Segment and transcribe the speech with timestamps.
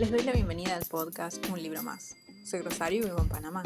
[0.00, 2.16] Les doy la bienvenida al podcast Un libro más.
[2.42, 3.62] Soy Rosario y vivo en Panamá.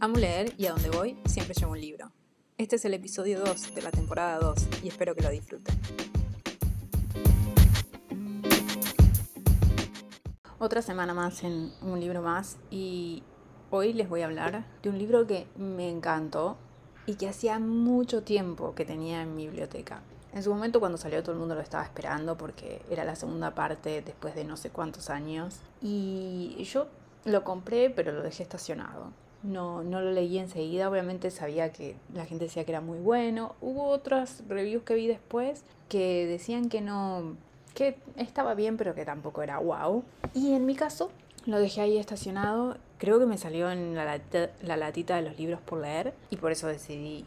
[0.00, 2.10] Amo leer y a donde voy siempre llevo un libro.
[2.58, 5.80] Este es el episodio 2 de la temporada 2 y espero que lo disfruten.
[10.58, 13.22] Otra semana más en Un libro más y
[13.70, 16.58] hoy les voy a hablar de un libro que me encantó
[17.06, 20.02] y que hacía mucho tiempo que tenía en mi biblioteca.
[20.32, 23.54] En su momento cuando salió todo el mundo lo estaba esperando porque era la segunda
[23.54, 25.60] parte después de no sé cuántos años.
[25.82, 26.86] Y yo
[27.24, 29.12] lo compré pero lo dejé estacionado.
[29.42, 33.54] No, no lo leí enseguida, obviamente sabía que la gente decía que era muy bueno.
[33.60, 37.36] Hubo otras reviews que vi después que decían que no,
[37.74, 40.04] que estaba bien pero que tampoco era wow.
[40.34, 41.10] Y en mi caso
[41.46, 42.76] lo dejé ahí estacionado.
[42.98, 44.20] Creo que me salió en la,
[44.62, 47.24] la latita de los libros por leer y por eso decidí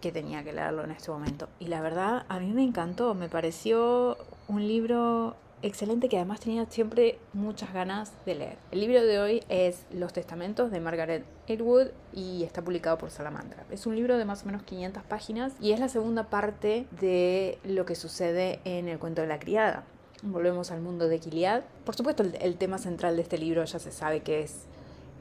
[0.00, 1.48] que tenía que leerlo en este momento.
[1.58, 4.16] Y la verdad, a mí me encantó, me pareció
[4.48, 8.56] un libro excelente que además tenía siempre muchas ganas de leer.
[8.70, 13.64] El libro de hoy es Los Testamentos de Margaret Atwood y está publicado por Salamandra.
[13.70, 17.58] Es un libro de más o menos 500 páginas y es la segunda parte de
[17.64, 19.84] lo que sucede en el cuento de la criada.
[20.22, 21.62] Volvemos al mundo de Gilead.
[21.84, 24.66] Por supuesto, el, el tema central de este libro ya se sabe que es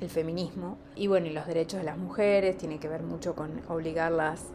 [0.01, 3.61] el feminismo y bueno, y los derechos de las mujeres, tiene que ver mucho con
[3.67, 4.45] obligarlas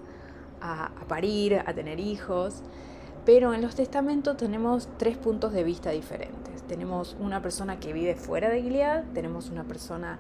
[0.65, 2.63] a, parir, a tener hijos.
[3.25, 6.63] Pero en los testamentos tenemos tres puntos de vista diferentes.
[6.67, 10.19] Tenemos una persona que vive fuera de Gilead, tenemos una persona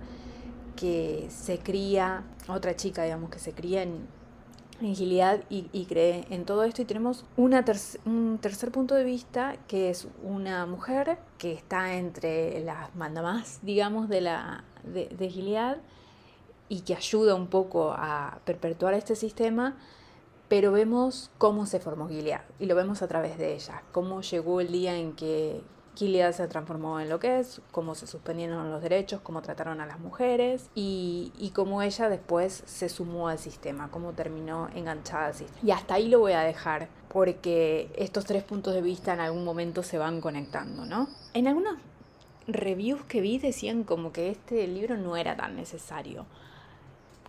[0.76, 4.06] que se cría, otra chica, digamos, que se cría en,
[4.80, 6.82] en Gilead y, cree en todo esto.
[6.82, 7.64] Y tenemos una
[8.06, 14.08] un tercer punto de vista que es una mujer que está entre las mandamás, digamos,
[14.08, 15.76] de, la, de, de Gilead
[16.70, 19.76] y que ayuda un poco a perpetuar este sistema
[20.48, 24.60] pero vemos cómo se formó Gilead y lo vemos a través de ella, cómo llegó
[24.60, 25.62] el día en que
[25.96, 29.86] Gilead se transformó en lo que es, cómo se suspendieron los derechos, cómo trataron a
[29.86, 35.34] las mujeres y, y cómo ella después se sumó al sistema, cómo terminó enganchada al
[35.34, 35.60] sistema.
[35.62, 39.44] Y hasta ahí lo voy a dejar porque estos tres puntos de vista en algún
[39.44, 41.08] momento se van conectando, ¿no?
[41.32, 41.76] En algunas
[42.48, 46.26] reviews que vi decían como que este libro no era tan necesario.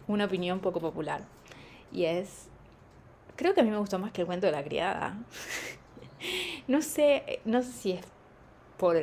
[0.07, 1.21] Una opinión poco popular.
[1.91, 2.49] Y es
[3.35, 5.17] Creo que a mí me gustó más que el cuento de la criada.
[6.67, 8.05] no sé, no sé si es
[8.77, 8.97] por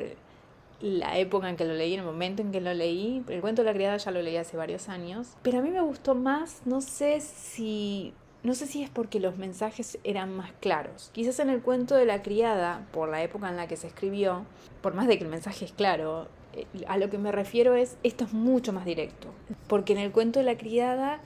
[0.81, 3.23] la época en que lo leí, en el momento en que lo leí.
[3.29, 5.37] El cuento de la criada ya lo leí hace varios años.
[5.43, 8.13] Pero a mí me gustó más, no sé si.
[8.43, 11.11] No sé si es porque los mensajes eran más claros.
[11.13, 14.45] Quizás en el cuento de la criada, por la época en la que se escribió,
[14.81, 17.97] por más de que el mensaje es claro, eh, a lo que me refiero es,
[18.03, 19.29] esto es mucho más directo.
[19.69, 21.21] Porque en el cuento de la criada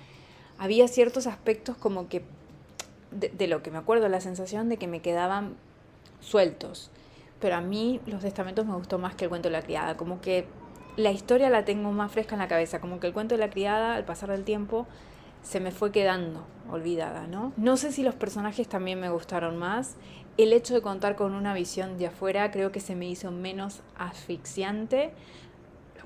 [0.59, 2.23] había ciertos aspectos como que
[3.11, 5.55] de, lo que me acuerdo, la sensación de que me quedaban
[6.21, 6.91] sueltos.
[7.41, 10.21] Pero a mí los testamentos me gustó más que el cuento de la criada, como
[10.21, 10.47] que
[10.97, 13.51] la historia la tengo más fresca en la cabeza, como que el cuento de la
[13.51, 14.87] criada al pasar del tiempo
[15.43, 17.53] se me fue quedando olvidada, ¿no?
[17.57, 19.97] No sé si los personajes también me gustaron más.
[20.39, 23.81] El hecho de contar con una visión de afuera creo que se me hizo menos
[23.97, 25.13] asfixiante,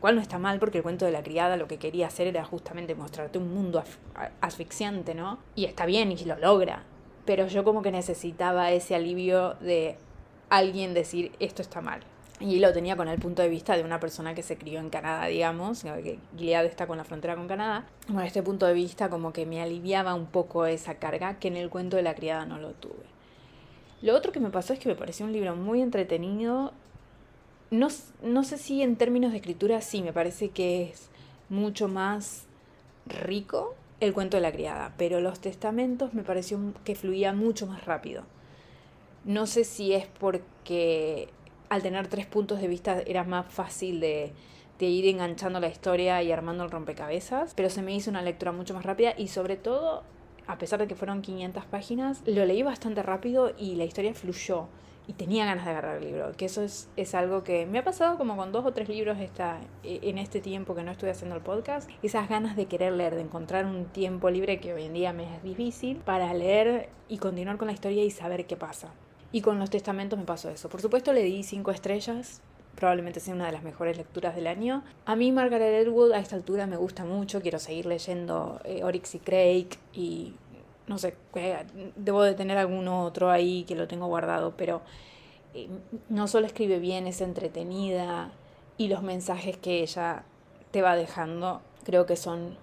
[0.01, 2.45] cual no está mal porque el cuento de la criada lo que quería hacer era
[2.45, 3.83] justamente mostrarte un mundo
[4.41, 5.39] asfixiante, ¿no?
[5.55, 6.83] Y está bien y lo logra,
[7.25, 9.97] pero yo como que necesitaba ese alivio de
[10.49, 12.01] alguien decir esto está mal.
[12.41, 14.89] Y lo tenía con el punto de vista de una persona que se crió en
[14.89, 17.85] Canadá, digamos, que Gilead está con la frontera con Canadá.
[18.07, 21.59] Con este punto de vista como que me aliviaba un poco esa carga que en
[21.59, 23.05] el cuento de la criada no lo tuve.
[24.01, 26.73] Lo otro que me pasó es que me pareció un libro muy entretenido.
[27.71, 27.87] No,
[28.23, 31.09] no sé si en términos de escritura sí, me parece que es
[31.49, 32.47] mucho más
[33.07, 37.85] rico el cuento de la criada, pero los testamentos me pareció que fluía mucho más
[37.85, 38.25] rápido.
[39.25, 41.29] No sé si es porque
[41.69, 44.33] al tener tres puntos de vista era más fácil de,
[44.81, 48.51] de ir enganchando la historia y armando el rompecabezas, pero se me hizo una lectura
[48.51, 50.03] mucho más rápida y sobre todo,
[50.47, 54.67] a pesar de que fueron 500 páginas, lo leí bastante rápido y la historia fluyó
[55.11, 57.85] y tenía ganas de agarrar el libro, que eso es, es, algo que me ha
[57.85, 61.09] pasado como con dos o tres libros esta, e, en este tiempo que no estoy
[61.09, 64.85] haciendo el podcast, esas ganas de querer leer, de encontrar un tiempo libre que hoy
[64.85, 68.57] en día me es difícil para leer y continuar con la historia y saber qué
[68.57, 68.93] pasa.
[69.33, 70.69] Y con los testamentos me pasó eso.
[70.69, 72.41] Por supuesto le di cinco estrellas,
[72.77, 74.85] probablemente sea una de las mejores lecturas del año.
[75.07, 79.17] A mí Margaret Atwood a esta altura me gusta mucho, quiero seguir leyendo eh, Oryx
[79.17, 80.35] y Craig y
[80.87, 81.15] no sé,
[81.97, 84.83] debo de tener alguno otro ahí que lo tengo guardado, pero
[85.55, 85.69] eh,
[86.09, 88.31] no solo escribe bien, es entretenida
[88.77, 90.25] y los mensajes que ella
[90.71, 92.57] te va dejando creo que son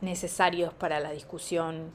[0.00, 1.92] necesarios para la discusión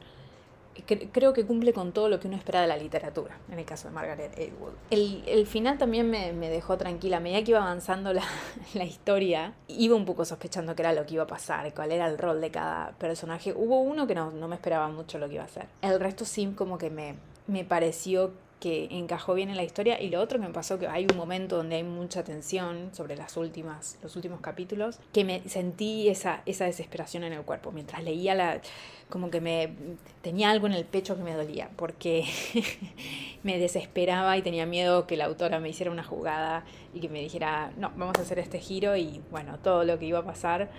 [0.83, 3.87] creo que cumple con todo lo que uno espera de la literatura, en el caso
[3.87, 4.73] de Margaret Atwood.
[4.89, 7.17] El, final también me, dejó tranquila.
[7.17, 8.23] A medida que iba avanzando la,
[8.73, 12.07] la, historia, iba un poco sospechando qué era lo que iba a pasar, cuál era
[12.07, 13.53] el rol de cada personaje.
[13.53, 15.67] Hubo uno que no, no me esperaba mucho lo que iba a hacer.
[15.81, 17.15] El resto sí como que me,
[17.47, 18.31] me pareció
[18.65, 21.15] que encajó bien en la historia y lo otro que me pasó que hay un
[21.15, 26.41] momento donde hay mucha tensión sobre las últimas los últimos capítulos que me sentí esa
[26.47, 27.71] esa desesperación en el cuerpo.
[27.71, 28.61] Mientras leía la
[29.07, 29.75] como que me
[30.23, 32.25] tenía algo en el pecho que me dolía porque
[33.43, 37.19] me desesperaba y tenía miedo que la autora me hiciera una jugada y que me
[37.19, 40.71] dijera no vamos a hacer este giro y bueno todo lo que iba a pasar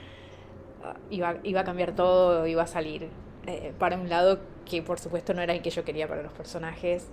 [0.82, 3.10] ah, iba, iba a cambiar todo iba a salir
[3.46, 6.32] eh, para un lado que por supuesto no era el que yo quería para los
[6.32, 7.06] personajes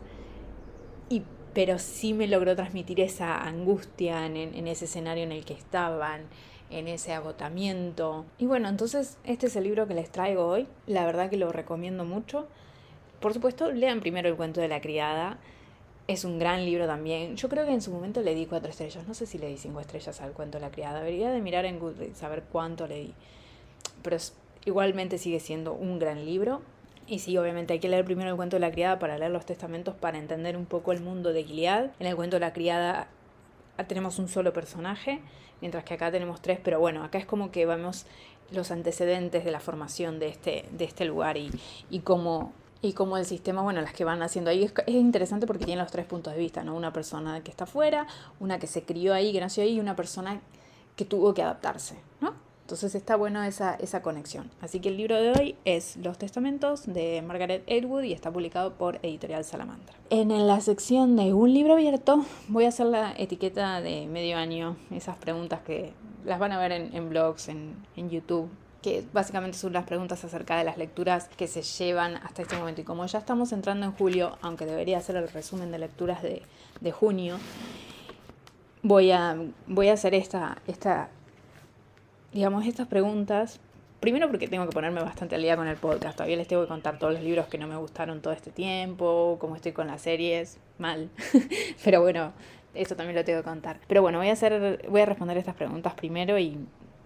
[1.54, 6.22] pero sí me logró transmitir esa angustia en, en ese escenario en el que estaban,
[6.70, 8.26] en ese agotamiento.
[8.40, 10.68] Y bueno, entonces este es el libro que les traigo hoy.
[10.88, 12.48] La verdad que lo recomiendo mucho.
[13.20, 15.38] Por supuesto, lean primero el cuento de la criada.
[16.08, 17.38] Es un gran libro también.
[17.38, 19.08] Yo creo que en su momento le di cuatro estrellas.
[19.08, 21.00] No sé si le di cinco estrellas al cuento de la criada.
[21.00, 23.14] Debería de mirar en Goodreads, saber cuánto le di.
[24.02, 24.18] Pero
[24.66, 26.62] igualmente sigue siendo un gran libro.
[27.08, 29.46] Y sí, obviamente hay que leer primero el cuento de la criada para leer los
[29.46, 31.92] testamentos para entender un poco el mundo de Gilead.
[32.00, 33.08] En el cuento de la criada
[33.88, 35.20] tenemos un solo personaje,
[35.60, 38.06] mientras que acá tenemos tres, pero bueno, acá es como que vemos
[38.52, 41.52] los antecedentes de la formación de este, de este lugar y,
[41.90, 45.48] y cómo y cómo el sistema, bueno, las que van haciendo ahí es, es, interesante
[45.48, 46.76] porque tiene los tres puntos de vista, ¿no?
[46.76, 48.08] Una persona que está afuera,
[48.42, 50.42] una que se crió ahí, que nació ahí, y una persona
[50.98, 52.34] que tuvo que adaptarse, ¿no?
[52.64, 54.50] Entonces está bueno esa, esa conexión.
[54.62, 58.76] Así que el libro de hoy es Los Testamentos de Margaret Atwood y está publicado
[58.76, 59.94] por Editorial Salamandra.
[60.10, 64.78] En la sección de un libro abierto voy a hacer la etiqueta de medio año,
[64.92, 65.92] esas preguntas que
[66.24, 67.76] las van a ver en, blogs, en,
[68.10, 68.50] YouTube,
[68.82, 72.80] que básicamente son las preguntas acerca de las lecturas que se llevan hasta este momento.
[72.80, 76.44] Y como ya estamos entrando en julio, aunque debería ser el resumen de lecturas de,
[76.80, 77.40] de junio,
[78.84, 79.36] voy a,
[79.68, 81.10] voy a hacer esta, esta
[82.34, 83.60] digamos, estas preguntas,
[84.00, 86.68] primero porque tengo que ponerme bastante al día con el podcast, todavía les tengo que
[86.68, 90.02] contar todos los libros que no me gustaron todo este tiempo, cómo estoy con las
[90.02, 91.10] series, mal,
[91.84, 92.34] pero bueno,
[92.74, 93.80] eso también lo tengo que contar.
[93.88, 96.58] Pero bueno, voy a, hacer, voy a responder estas preguntas primero y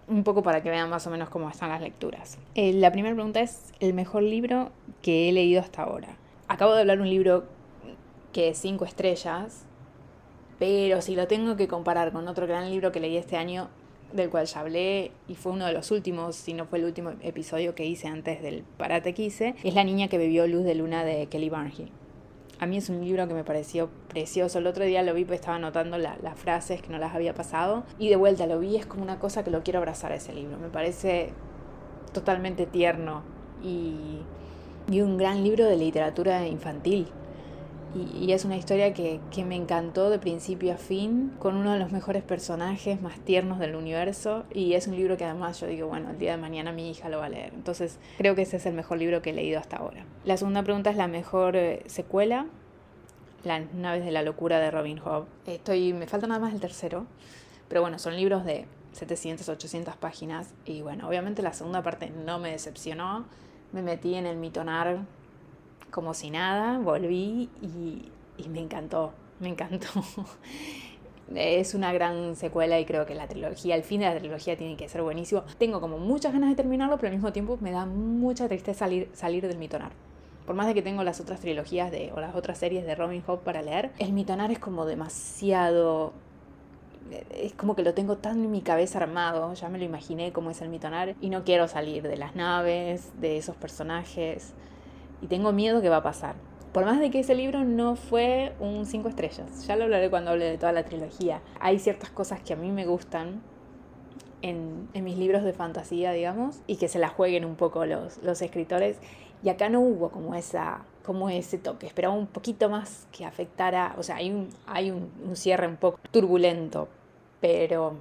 [0.08, 2.38] un poco para que vean más o menos cómo están las lecturas.
[2.56, 4.72] Eh, la primera pregunta es el mejor libro
[5.02, 6.16] que he leído hasta ahora.
[6.48, 7.44] Acabo de hablar un libro
[8.32, 9.64] que es cinco estrellas,
[10.60, 13.70] pero si lo tengo que comparar con otro gran libro que leí este año,
[14.14, 17.12] del cual ya hablé y fue uno de los últimos, si no fue el último
[17.22, 20.76] episodio que hice antes del Parate que hice, es La niña que bebió luz de
[20.76, 21.92] luna de Kelly Barnhill.
[22.60, 24.58] A mí es un libro que me pareció precioso.
[24.58, 27.84] El otro día lo vi, pues estaba anotando las frases que no las había pasado.
[28.00, 30.58] Y de vuelta lo vi, es como una cosa que lo quiero abrazar ese libro.
[30.58, 31.34] Me parece
[32.14, 33.22] totalmente tierno
[33.64, 34.22] y,
[34.90, 37.08] y un gran libro de literatura infantil.
[37.96, 41.80] Y, es una historia que, que, me encantó de principio a fin, con uno de
[41.80, 44.44] los mejores personajes más tiernos del universo.
[44.54, 47.10] Y es un libro que además yo digo, bueno, el día de mañana mi hija
[47.10, 47.54] lo va a leer.
[47.54, 50.06] Entonces creo que ese es el mejor libro que he leído hasta ahora.
[50.26, 52.46] La segunda pregunta es la mejor eh, secuela.
[53.44, 55.26] Las naves de la locura de Robin Hood.
[55.46, 57.06] Estoy, me falta nada más el tercero.
[57.70, 60.54] Pero bueno, son libros de 700, 800 páginas.
[60.66, 63.26] Y bueno, obviamente la segunda parte no me decepcionó.
[63.72, 65.00] Me metí en el mitonar
[65.92, 69.88] como si nada, volví y, me encantó, me encantó.
[71.36, 74.78] es una gran secuela y creo que la trilogía, el fin de la trilogía tiene
[74.78, 75.44] que ser buenísimo.
[75.58, 79.10] Tengo como muchas ganas de terminarlo, pero al mismo tiempo me da mucha tristeza salir,
[79.14, 79.92] salir del mitonar.
[80.46, 83.22] Por más de que tengo las otras trilogías de, o las otras series de Robin
[83.22, 86.14] Hood para leer, el mitonar es como demasiado
[87.30, 90.52] es como que lo tengo tan en mi cabeza armado, ya me lo imaginé cómo
[90.52, 94.54] es el mitonar y no quiero salir de las naves, de esos personajes
[95.22, 96.36] y tengo miedo que va a pasar.
[96.74, 100.32] Por más de que ese libro no fue un 5 estrellas, ya lo hablaré cuando
[100.32, 101.42] hable de toda la trilogía.
[101.60, 103.42] Hay ciertas cosas que a mí me gustan
[104.42, 108.98] en, mis libros de fantasía, digamos, y que se la jueguen un poco los, escritores.
[109.44, 113.96] Y acá no hubo como esa como ese toque, esperaba un poquito más que afectara,
[113.98, 116.90] o sea, hay un, hay un cierre un poco turbulento,
[117.40, 117.94] pero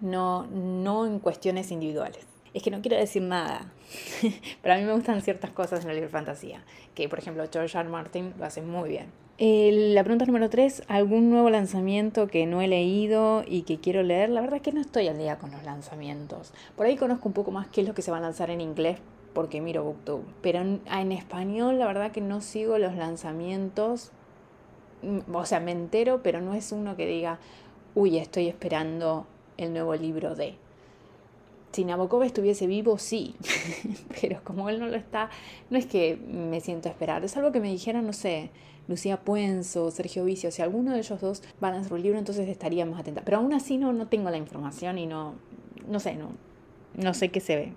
[0.00, 3.70] no, no en cuestiones individuales es que no quiero decir nada.
[4.62, 7.44] Pero a mí me gustan ciertas cosas en el libro de fantasía, que por ejemplo
[7.52, 7.88] George R.
[7.88, 9.12] Martin lo hace muy bien.
[9.94, 14.30] la pregunta número 3, ¿algún nuevo lanzamiento que no he leído y que quiero leer?
[14.30, 16.54] La verdad es que no estoy al día con los lanzamientos.
[16.76, 18.62] Por ahí conozco un poco más qué es lo que se va a lanzar en
[18.62, 18.96] inglés
[19.34, 20.24] porque miro Booktube.
[20.40, 24.12] Pero en, en español la verdad que no sigo los lanzamientos.
[25.02, 27.38] Mm, o sea, me entero, pero no es uno que diga,
[27.94, 29.26] uy, estoy esperando
[29.58, 30.56] el nuevo libro de
[31.72, 33.34] Si Nabokov estuviese vivo, sí,
[34.20, 35.28] pero como él no lo está,
[35.68, 38.50] no es que me siento a esperar, es algo que me dijeran, no sé,
[38.88, 42.48] Lucía Puenzo, Sergio Vicio, si alguno de ellos dos van a hacer un libro, entonces
[42.48, 43.22] estaría más atenta.
[43.24, 45.34] Pero aún así no, no tengo la información y no,
[45.88, 46.30] no sé, no,
[46.96, 47.72] no sé qué se ve,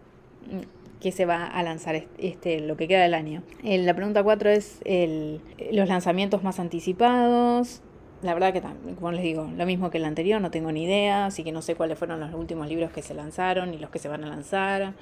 [1.02, 3.44] qué se va a lanzar este, lo que queda del año.
[3.64, 5.42] La pregunta 4 es el,
[5.72, 7.82] los lanzamientos más anticipados.
[8.22, 8.62] La verdad que,
[8.96, 11.62] como les digo, lo mismo que el anterior, no tengo ni idea, así que no
[11.62, 14.28] sé cuáles fueron los últimos libros que se lanzaron y los que se van a
[14.28, 14.94] lanzar.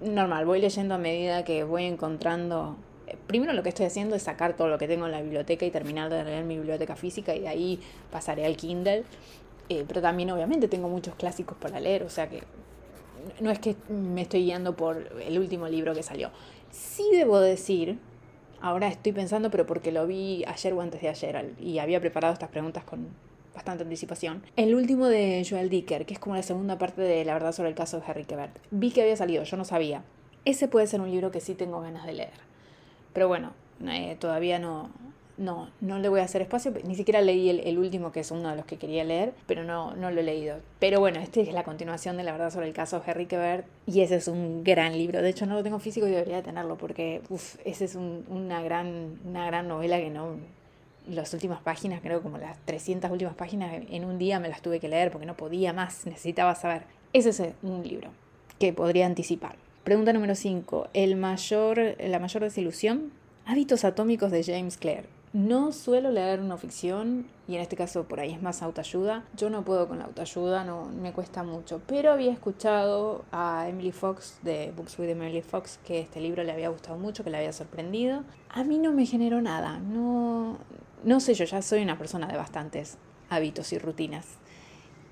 [0.00, 2.76] Normal, voy leyendo a medida que voy encontrando
[3.26, 5.70] primero lo que estoy haciendo es sacar todo lo que tengo en la biblioteca y
[5.70, 9.04] terminar de leer mi biblioteca física y de ahí pasaré al Kindle.
[9.68, 12.42] Eh, pero también obviamente tengo muchos clásicos para leer, o sea que
[13.40, 16.30] no es que me estoy guiando por el último libro que salió.
[16.70, 17.98] Sí debo decir,
[18.62, 22.32] ahora estoy pensando, pero porque lo vi ayer o antes de ayer y había preparado
[22.32, 23.08] estas preguntas con
[23.54, 27.34] bastante anticipación, el último de Joel Dicker, que es como la segunda parte de La
[27.34, 28.56] verdad sobre el caso de Harry Quebert.
[28.70, 30.02] Vi que había salido, yo no sabía.
[30.46, 32.30] Ese puede ser un libro que sí tengo ganas de leer.
[33.12, 33.52] Pero bueno,
[33.86, 34.90] eh, todavía no,
[35.36, 38.50] no, no le voy a hacer espacio, ni siquiera leí el, último, que es uno
[38.50, 40.58] de los que quería leer, pero no, no lo he leído.
[40.78, 43.66] Pero bueno, este es la continuación de la verdad sobre el caso de Henry Quebert,
[43.86, 45.22] y ese es un gran libro.
[45.22, 49.18] De hecho, no lo tengo físico y debería tenerlo, porque uf, esa es una, gran,
[49.24, 50.36] una gran novela que no...
[51.08, 54.78] Las últimas páginas, creo como las 300 últimas páginas, en un día me las tuve
[54.78, 56.84] que leer porque no podía más, necesitaba saber.
[57.12, 58.10] Ese es un libro
[58.60, 59.56] que podría anticipar.
[59.82, 60.90] Pregunta número 5.
[60.92, 63.10] El mayor, la mayor desilusión.
[63.44, 65.06] Hábitos atómicos de James Clear.
[65.32, 69.24] No suelo leer no ficción y en este caso por ahí es más autoayuda.
[69.34, 71.80] Yo no puedo con la autoayuda, no me cuesta mucho.
[71.86, 76.52] Pero había escuchado a Emily Fox de Books with Emily Fox que este libro le
[76.52, 78.24] había gustado mucho, que le había sorprendido.
[78.50, 79.78] A mí no me generó nada.
[79.78, 80.58] No,
[81.02, 82.98] no sé, yo ya soy una persona de bastantes
[83.30, 84.26] hábitos y rutinas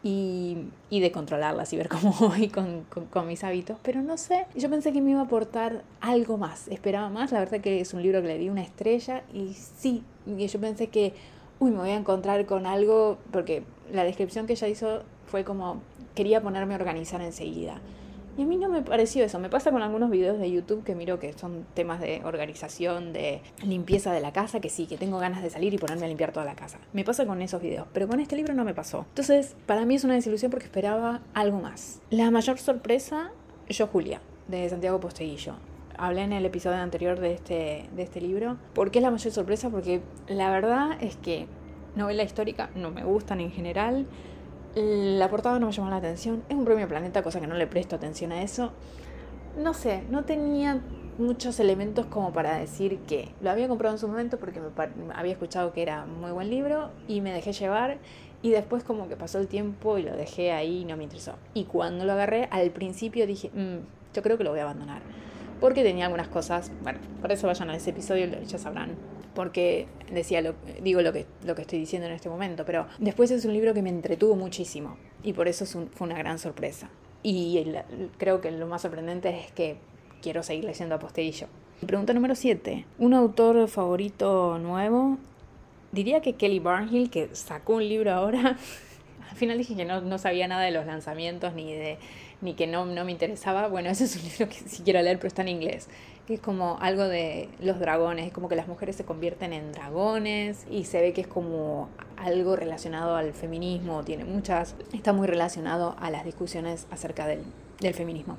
[0.02, 2.86] y, de controlarlas y ver cómo voy con,
[3.26, 7.10] mis hábitos, pero no sé, yo pensé que me iba a aportar algo más, esperaba
[7.10, 10.46] más, la verdad que es un libro que le di una estrella y sí, y
[10.46, 11.14] yo pensé que,
[11.58, 15.82] uy, me voy a encontrar con algo, porque la descripción que ella hizo fue como,
[16.14, 17.80] quería ponerme a organizar enseguida.
[18.36, 19.38] Y a mí no me pareció eso.
[19.38, 23.42] Me pasa con algunos videos de YouTube que miro que son temas de organización, de
[23.62, 26.32] limpieza de la casa, que sí, que tengo ganas de salir y ponerme a limpiar
[26.32, 26.78] toda la casa.
[26.92, 29.06] Me pasa con esos videos, pero con este libro no me pasó.
[29.08, 32.00] Entonces, para mí es una desilusión porque esperaba algo más.
[32.10, 33.32] La mayor sorpresa,
[33.68, 35.54] yo Julia, de Santiago Posteguillo
[36.00, 38.56] hablé en el episodio anterior de este, de este libro.
[38.74, 39.68] ¿Por qué es la mayor sorpresa?
[39.68, 41.46] Porque la verdad es que
[41.94, 44.06] novela histórica no me gustan en general.
[44.74, 46.42] La portada no me llamó la atención.
[46.48, 48.72] Es un premio Planeta, cosa que no le presto atención a eso.
[49.56, 50.80] No sé, no tenía
[51.18, 55.32] muchos elementos como para decir que lo había comprado en su momento porque me había
[55.32, 57.98] escuchado que era muy buen libro y me dejé llevar
[58.42, 61.34] y después como que pasó el tiempo y lo dejé ahí y no me interesó.
[61.52, 65.02] Y cuando lo agarré, al principio dije, mm, yo creo que lo voy a abandonar.
[65.60, 68.96] Porque tenía algunas cosas, bueno, por eso vayan a ese episodio, ya sabrán
[69.34, 73.30] porque decía lo, digo lo que, lo que estoy diciendo en este momento, pero después
[73.30, 76.90] es un libro que me entretuvo muchísimo y por eso fue una gran sorpresa.
[77.22, 77.64] Y
[78.18, 79.76] creo que lo más sorprendente es que
[80.22, 81.48] quiero seguir leyendo a Posterillo.
[81.86, 82.86] Pregunta número 7.
[82.98, 85.18] ¿Un autor favorito nuevo?
[85.92, 88.56] Diría que Kelly Barnhill, que sacó un libro ahora.
[89.30, 91.98] Al final dije que no, no sabía nada de los lanzamientos ni de
[92.40, 93.68] ni que no, no me interesaba.
[93.68, 95.88] Bueno, ese es un libro que sí quiero leer, pero está en inglés
[96.30, 99.72] que es como algo de los dragones, es como que las mujeres se convierten en
[99.72, 105.26] dragones y se ve que es como algo relacionado al feminismo, tiene muchas, está muy
[105.26, 107.42] relacionado a las discusiones acerca del,
[107.80, 108.36] del feminismo.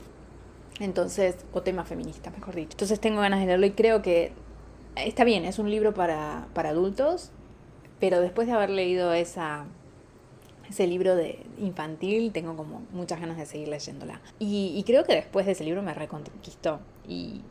[0.79, 2.71] Entonces, o tema feminista, mejor dicho.
[2.71, 4.31] Entonces tengo ganas de leerlo y creo que
[4.95, 7.31] está bien, es un libro para, para adultos,
[7.99, 9.65] pero después de haber leído esa,
[10.71, 14.19] ese libro de infantil, tengo como muchas ganas de seguir leyéndola.
[14.39, 16.79] Y, y creo que después de ese libro me reconquistó.
[17.07, 17.41] Y,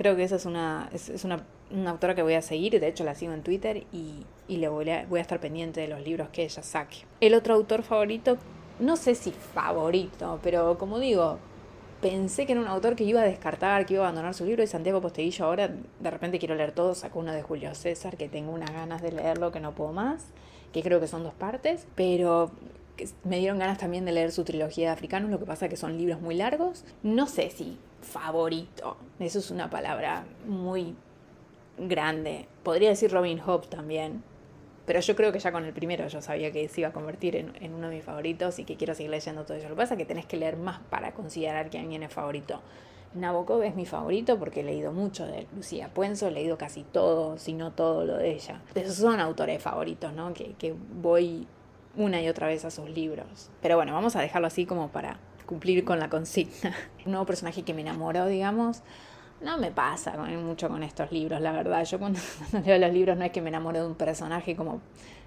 [0.00, 2.88] Creo que esa es una, es, es una, una, autora que voy a seguir, de
[2.88, 5.88] hecho la sigo en Twitter y, y le voy a, voy a estar pendiente de
[5.88, 7.04] los libros que ella saque.
[7.20, 8.38] El otro autor favorito,
[8.78, 11.38] no sé si favorito, pero como digo,
[12.00, 14.62] pensé que era un autor que iba a descartar, que iba a abandonar su libro
[14.62, 18.30] y Santiago Posteguillo ahora de repente quiero leer todo, sacó uno de Julio César que
[18.30, 20.28] tengo unas ganas de leerlo que no puedo más,
[20.72, 22.50] que creo que son dos partes, pero
[23.24, 25.96] me dieron ganas también de leer su trilogía de africanos, lo que pasa que son
[25.96, 26.84] libros muy largos.
[27.02, 30.94] No sé si favorito, eso es una palabra muy
[31.78, 32.46] grande.
[32.62, 34.22] Podría decir Robin Hood también,
[34.86, 37.36] pero yo creo que ya con el primero yo sabía que se iba a convertir
[37.36, 39.68] en, uno de mis favoritos y que quiero seguir leyendo todo eso.
[39.68, 42.60] Lo que pasa es que tenés que leer más para considerar que alguien es favorito.
[43.14, 47.38] Nabokov es mi favorito porque he leído mucho de Lucía Puenzo, he leído casi todo,
[47.38, 48.60] si no todo lo de ella.
[48.74, 50.32] Esos son autores favoritos, ¿no?
[50.32, 51.46] Que, voy
[51.96, 53.50] una y otra vez a sus libros.
[53.60, 56.72] Pero bueno, vamos a dejarlo así como para cumplir con la consigna.
[57.04, 58.82] Un nuevo personaje que me enamoró, digamos.
[59.40, 61.84] No me pasa mucho con estos libros, la verdad.
[61.84, 62.20] Yo cuando,
[62.64, 64.80] leo los libros no es que me enamoro de un personaje como,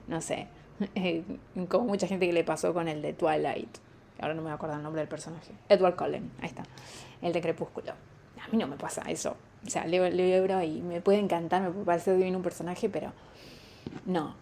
[0.07, 0.47] no sé,
[1.67, 3.77] como mucha gente que le pasó con el de Twilight.
[4.23, 5.51] Ahora no me acuerdo el nombre del personaje.
[5.69, 6.63] Edward Cullen, ahí está.
[7.21, 7.91] El de Crepúsculo.
[7.91, 9.35] A mí no me pasa eso.
[9.65, 12.89] O sea, leo el libro y me puede encantar, me puede parecer divino un personaje,
[12.89, 13.11] pero
[14.05, 14.35] no,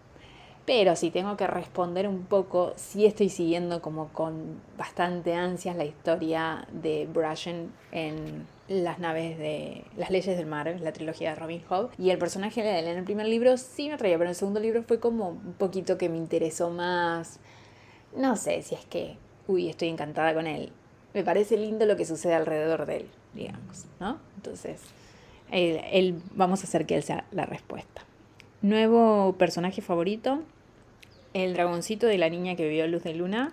[0.64, 5.84] pero si tengo que responder un poco, sí estoy siguiendo como con bastante ansias la
[5.84, 11.62] historia de Brashen en las naves de las leyes del mar, la trilogía de Robin
[11.68, 11.90] Hood.
[11.98, 14.36] Y el personaje de él en el primer libro sí me atraía, pero en el
[14.36, 17.40] segundo libro fue como un poquito que me interesó más.
[18.16, 19.16] No sé si es que,
[19.52, 20.72] uy, estoy encantada con él.
[21.14, 24.18] Me parece lindo lo que sucede alrededor de él, digamos, ¿no?
[24.36, 24.80] Entonces,
[25.50, 28.02] él vamos a hacer que él sea la respuesta.
[28.62, 30.42] Nuevo personaje favorito,
[31.34, 33.52] el dragoncito de la niña que vio Luz de Luna.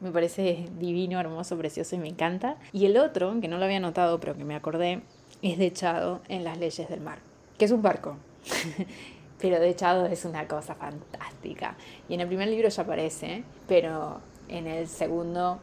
[0.00, 2.56] Me parece divino, hermoso, precioso y me encanta.
[2.72, 5.02] Y el otro, que no lo había notado, pero que me acordé,
[5.42, 7.18] es de Echado en las leyes del mar,
[7.58, 8.16] que es un barco.
[9.40, 11.76] pero de Echado es una cosa fantástica.
[12.08, 15.58] Y en el primer libro ya aparece, pero en el segundo,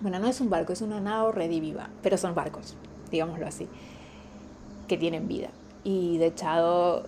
[0.00, 2.74] bueno, no es un barco, es una nao rediviva, pero son barcos,
[3.10, 3.68] digámoslo así,
[4.88, 5.48] que tienen vida.
[5.84, 7.04] Y de Chado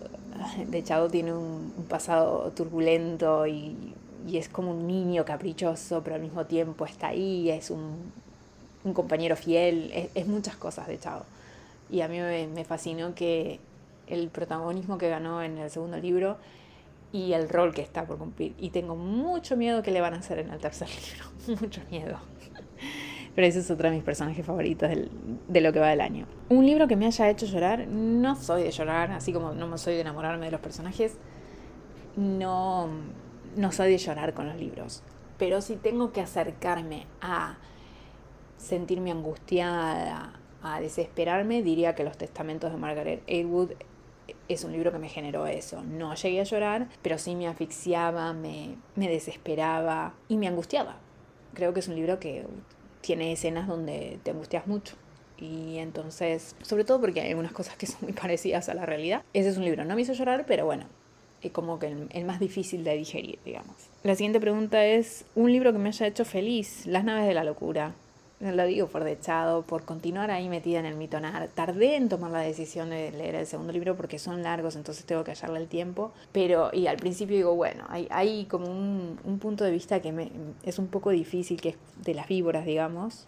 [1.10, 3.94] tiene un, pasado turbulento y,
[4.32, 8.12] es como un niño caprichoso, pero al mismo tiempo está ahí, es un,
[8.94, 11.24] compañero fiel, es, muchas cosas de Chado.
[11.90, 13.60] Y a mí me, fascinó que
[14.06, 16.36] el protagonismo que ganó en el segundo libro
[17.14, 18.56] y el rol que está por cumplir.
[18.58, 22.18] Y tengo mucho miedo que le van a hacer en el tercer libro, mucho miedo.
[23.36, 24.90] Pero ese es otro de mis personajes favoritos
[25.48, 26.26] de lo que va del año.
[26.48, 29.94] Un libro que me haya hecho llorar, no soy de llorar, así como no soy
[29.94, 31.16] de enamorarme de los personajes,
[32.16, 32.88] no,
[33.56, 35.04] no soy de llorar con los libros.
[35.38, 37.58] Pero si tengo que acercarme a
[38.56, 40.32] sentirme angustiada,
[40.64, 43.70] a desesperarme, diría que Los Testamentos de Margaret Atwood
[44.48, 45.82] es un libro que me generó eso.
[45.82, 50.96] No llegué a llorar, pero sí me asfixiaba, me, me desesperaba y me angustiaba.
[51.54, 52.46] Creo que es un libro que
[53.00, 54.96] tiene escenas donde te angustias mucho.
[55.38, 59.22] Y entonces, sobre todo porque hay algunas cosas que son muy parecidas a la realidad.
[59.32, 60.86] Ese es un libro, no me hizo llorar, pero bueno,
[61.42, 63.76] es como que el, más difícil de digerir, digamos.
[64.02, 67.44] La siguiente pregunta es, un libro que me haya hecho feliz, Las naves de la
[67.44, 67.94] locura
[68.52, 71.48] lo digo por dechado, por continuar ahí metida en el mitonar.
[71.54, 75.24] Tardé en tomar la decisión de leer el segundo libro porque son largos, entonces tengo
[75.24, 76.12] que hallarle el tiempo.
[76.32, 80.12] Pero, y al principio digo, bueno, hay, hay como un, un, punto de vista que
[80.12, 80.30] me,
[80.64, 83.26] es un poco difícil, que es de las víboras, digamos.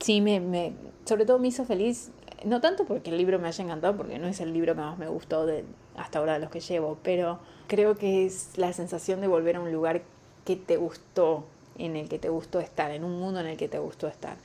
[0.00, 0.72] Sí, me, me,
[1.04, 2.10] sobre todo me hizo feliz,
[2.44, 4.98] no tanto porque el libro me haya encantado, porque no es el libro que más
[4.98, 5.64] me gustó de,
[5.96, 9.60] hasta ahora de los que llevo, pero creo que es la sensación de volver a
[9.60, 10.02] un lugar
[10.44, 11.44] que te gustó,
[11.78, 14.36] en el que te gustó estar, en un mundo en el que te gustó estar.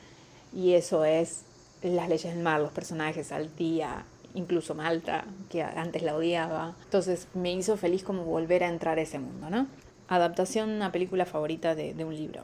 [0.53, 1.43] Y eso es
[1.81, 6.75] las leyes del mar, los personajes, Altía, incluso Malta, que antes la odiaba.
[6.83, 9.67] Entonces me hizo feliz como volver a entrar a ese mundo, ¿no?
[10.07, 12.43] Adaptación, una película favorita de, de un libro.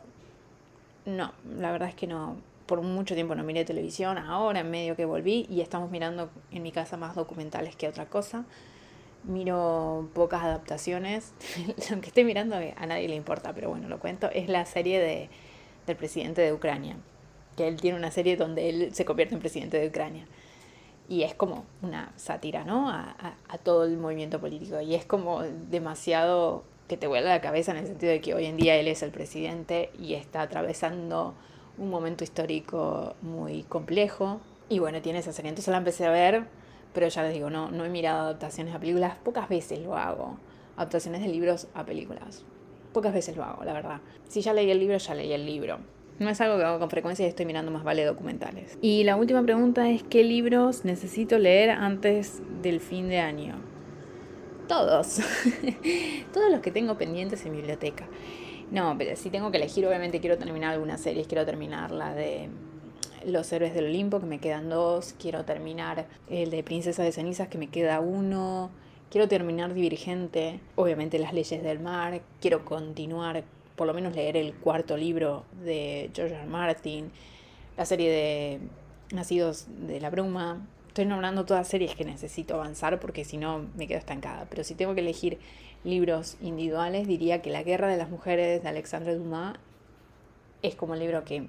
[1.06, 2.38] No, la verdad es que no.
[2.66, 6.64] Por mucho tiempo no miré televisión, ahora en medio que volví y estamos mirando en
[6.64, 8.46] mi casa más documentales que otra cosa
[9.24, 11.34] miro pocas adaptaciones.
[11.90, 15.00] lo que estoy mirando a nadie le importa, pero bueno, lo cuento, es la serie
[15.00, 15.30] de,
[15.88, 16.98] del presidente de Ucrania.
[17.56, 20.26] Que él tiene una serie donde él se convierte en presidente de Ucrania.
[21.10, 22.90] Y es como una sátira, ¿no?
[22.90, 24.82] A, todo el movimiento político.
[24.82, 28.46] Y es como demasiado que te vuela la cabeza en el sentido de que hoy
[28.46, 31.34] en día él es el presidente y está atravesando
[31.78, 34.40] un momento histórico muy complejo.
[34.70, 35.50] Y bueno, tiene esa serie.
[35.50, 36.48] Entonces la empecé a ver
[36.94, 40.38] pero ya les digo, no, no he mirado adaptaciones a películas, pocas veces lo hago.
[40.78, 42.44] Adaptaciones de libros a películas.
[42.94, 44.02] Pocas veces lo hago, la verdad.
[44.28, 45.80] Si ya leí el libro, ya leí el libro.
[46.20, 48.78] No es algo que hago con frecuencia y estoy mirando más vale documentales.
[48.82, 53.56] Y la última pregunta es, ¿qué libros necesito leer antes del fin de año?
[54.68, 55.20] Todos.
[56.34, 58.08] Todos los que tengo pendientes en biblioteca.
[58.72, 61.28] No, pero si tengo que elegir, obviamente quiero terminar algunas series.
[61.28, 62.50] Quiero terminar la de
[63.26, 65.16] los Héroes del Olimpo, que me quedan dos.
[65.20, 68.72] Quiero terminar el de Princesa de Cenizas, que me queda uno.
[69.12, 72.22] Quiero terminar Divergente, obviamente Las Leyes del Mar.
[72.42, 73.44] Quiero continuar,
[73.76, 76.46] por lo menos leer el cuarto libro de George R.
[76.46, 77.12] Martin.
[77.78, 78.60] La serie de
[79.12, 80.68] Nacidos de la Bruma.
[80.88, 84.46] Estoy nombrando todas series que necesito avanzar porque si no me quedo estancada.
[84.50, 85.40] Pero si tengo que elegir
[85.84, 89.58] libros individuales, diría que La Guerra de las Mujeres de Alexandre Dumas
[90.62, 91.48] es como el libro que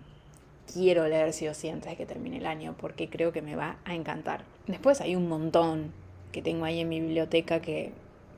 [0.72, 3.54] quiero leer sí o sí antes de que termine el año porque creo que me
[3.54, 4.44] va a encantar.
[4.66, 5.92] Después hay un montón
[6.32, 7.92] que tengo ahí en mi biblioteca que,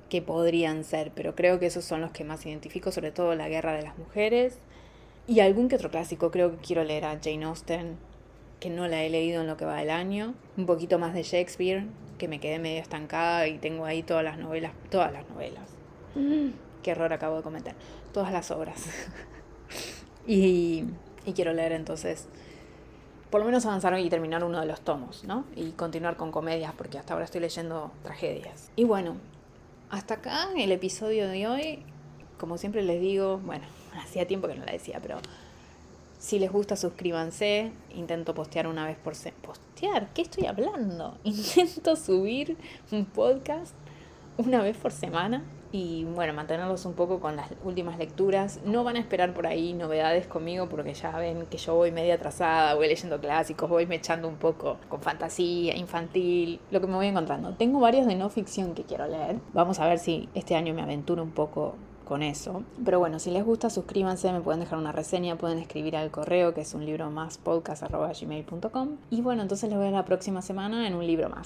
[0.09, 3.49] que podrían ser, pero creo que esos son los que más identifico, sobre todo La
[3.49, 4.59] Guerra de las Mujeres,
[5.29, 7.97] Y algún que otro clásico, creo que quiero leer a Jane Austen,
[8.61, 10.35] que no la he leído en lo que va del año.
[10.57, 11.85] Un poquito más de Shakespeare,
[12.16, 15.64] que me quedé medio estancada y tengo ahí todas las novelas, todas las novelas.
[16.14, 16.51] Mm,
[16.85, 17.75] qué error acabo de cometer.
[18.12, 18.85] Todas las obras.
[20.29, 20.85] y,
[21.25, 22.29] y quiero leer entonces
[23.31, 25.45] por lo menos avanzar y terminar uno de los tomos, ¿no?
[25.57, 28.71] Y continuar con comedias, porque hasta ahora estoy leyendo tragedias.
[28.77, 29.16] Y bueno,
[29.90, 31.83] hasta acá el episodio de hoy,
[32.38, 33.64] como siempre les digo, bueno,
[34.03, 35.18] hacía tiempo que no la decía, pero
[36.18, 39.42] si les gusta suscríbanse, intento postear una vez por semana.
[39.42, 40.09] ¿Postear?
[40.14, 41.18] ¿Qué estoy hablando?
[41.25, 42.57] Intento subir
[42.90, 43.75] un podcast
[44.38, 45.44] una vez por semana
[45.76, 48.60] y bueno, mantenerlos un poco con las últimas lecturas.
[48.64, 52.14] No van a esperar por ahí novedades conmigo porque ya ven que yo voy media
[52.14, 56.94] atrasada, voy leyendo clásicos, voy me echando un poco con fantasía, infantil, lo que me
[56.94, 57.52] voy encontrando.
[57.56, 59.36] Tengo varios de no ficción que quiero leer.
[59.52, 61.74] Vamos a ver si este año me aventuro un poco
[62.06, 62.62] con eso.
[62.82, 66.54] Pero bueno, si les gusta, suscríbanse, me pueden dejar una reseña, pueden escribir al correo
[66.54, 68.96] que es un libro más podcast.gmail.com.
[69.10, 71.44] Y bueno, entonces les veo la próxima semana en un libro más.